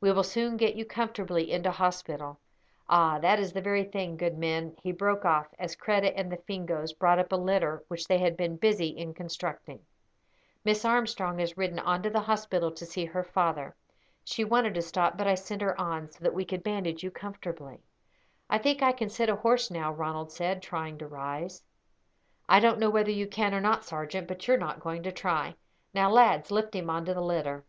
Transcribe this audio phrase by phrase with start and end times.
[0.00, 2.40] We will soon get you comfortably into hospital.
[2.88, 6.38] Ah, that is the very thing; good men," he broke off, as Kreta and the
[6.38, 9.78] Fingoes brought up a litter which they had been busy in constructing.
[10.64, 13.76] "Miss Armstrong has ridden on to the hospital to see her father.
[14.24, 17.12] She wanted to stop, but I sent her on, so that we could bandage you
[17.12, 17.78] comfortably."
[18.48, 21.62] "I think I can sit a horse now," Ronald said, trying to rise.
[22.48, 25.12] "I don't know whether you can or not, sergeant; but you are not going to
[25.12, 25.54] try.
[25.94, 27.64] Now, lads, lift him on to the litter."